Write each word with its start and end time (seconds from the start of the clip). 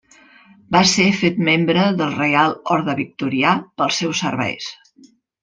Va 0.75 0.79
ser 0.91 1.03
fet 1.19 1.37
membre 1.49 1.83
del 1.99 2.15
Reial 2.15 2.57
Orde 2.77 2.97
Victorià 3.01 3.53
pels 3.83 4.01
seus 4.03 4.25
serveis. 4.27 4.73